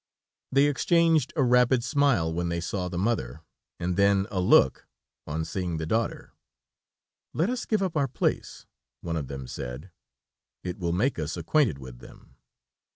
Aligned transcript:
They 0.51 0.65
exchanged 0.67 1.31
a 1.35 1.43
rapid 1.43 1.83
smile 1.83 2.33
when 2.33 2.49
they 2.49 2.59
saw 2.59 2.89
the 2.89 2.97
mother, 2.97 3.41
and 3.79 3.97
then 3.97 4.25
a 4.31 4.39
look 4.39 4.87
on 5.27 5.45
seeing 5.45 5.77
the 5.77 5.85
daughter. 5.85 6.33
"Let 7.35 7.51
us 7.51 7.67
give 7.67 7.83
up 7.83 7.95
our 7.95 8.07
place," 8.07 8.65
one 9.01 9.15
of 9.15 9.27
them 9.27 9.45
said: 9.45 9.91
"it 10.63 10.79
will 10.79 10.91
make 10.91 11.19
us 11.19 11.37
acquainted 11.37 11.77
with 11.77 11.99
them." 11.99 12.35